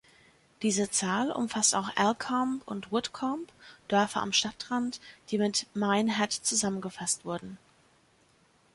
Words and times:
Diese 0.63 0.89
Zahl 0.89 1.29
umfasst 1.31 1.75
auch 1.75 1.95
Alcombe 1.95 2.63
und 2.65 2.91
Woodcombe, 2.91 3.53
Dörfer 3.87 4.19
am 4.23 4.33
Stadtrand, 4.33 4.99
die 5.29 5.37
mit 5.37 5.67
Minehead 5.75 6.31
zusammengefasst 6.33 7.23
wurden. 7.23 7.59